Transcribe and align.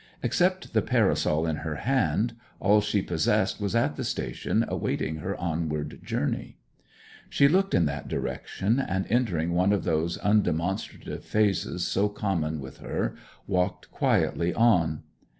Except 0.23 0.73
the 0.73 0.81
parasol 0.81 1.45
in 1.45 1.57
her 1.57 1.75
hand, 1.75 2.33
all 2.59 2.81
she 2.81 3.03
possessed 3.03 3.61
was 3.61 3.75
at 3.75 3.97
the 3.97 4.03
station 4.03 4.65
awaiting 4.67 5.17
her 5.17 5.39
onward 5.39 5.99
journey. 6.03 6.57
She 7.29 7.47
looked 7.47 7.75
in 7.75 7.85
that 7.85 8.07
direction; 8.07 8.79
and, 8.79 9.05
entering 9.11 9.51
one 9.53 9.71
of 9.71 9.83
those 9.83 10.17
undemonstrative 10.23 11.21
phases 11.23 11.85
so 11.85 12.09
common 12.09 12.59
with 12.59 12.77
her, 12.77 13.13
walked 13.45 13.91
quietly 13.91 14.55
on. 14.55 15.03